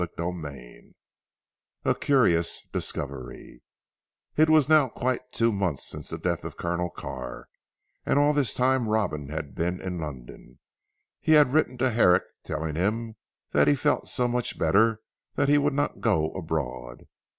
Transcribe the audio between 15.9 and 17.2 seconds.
go abroad.